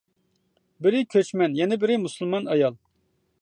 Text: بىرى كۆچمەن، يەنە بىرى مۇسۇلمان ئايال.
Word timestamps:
بىرى 0.85 1.01
كۆچمەن، 1.15 1.59
يەنە 1.59 1.79
بىرى 1.85 1.99
مۇسۇلمان 2.07 2.49
ئايال. 2.55 2.81